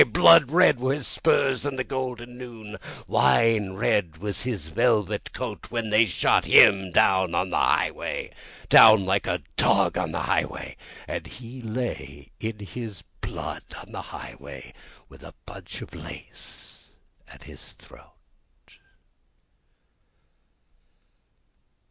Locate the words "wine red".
3.05-4.17